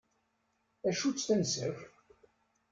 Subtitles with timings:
[0.89, 1.77] Acu-tt tansa-k?